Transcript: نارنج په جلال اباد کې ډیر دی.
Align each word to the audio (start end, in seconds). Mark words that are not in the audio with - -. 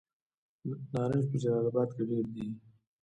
نارنج 0.91 1.25
په 1.31 1.35
جلال 1.41 1.65
اباد 1.69 1.89
کې 1.95 2.03
ډیر 2.09 2.25
دی. 2.33 2.45